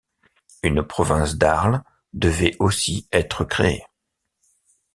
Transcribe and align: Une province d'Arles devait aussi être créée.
Une 0.63 0.81
province 0.81 1.35
d'Arles 1.37 1.83
devait 2.13 2.55
aussi 2.57 3.07
être 3.11 3.43
créée. 3.43 3.83